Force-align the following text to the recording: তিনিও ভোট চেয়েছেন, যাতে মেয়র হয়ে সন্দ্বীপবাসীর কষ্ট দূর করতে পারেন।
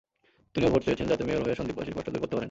তিনিও 0.53 0.71
ভোট 0.73 0.81
চেয়েছেন, 0.85 1.07
যাতে 1.11 1.23
মেয়র 1.27 1.43
হয়ে 1.45 1.57
সন্দ্বীপবাসীর 1.59 1.95
কষ্ট 1.97 2.07
দূর 2.13 2.21
করতে 2.21 2.33
পারেন। 2.35 2.39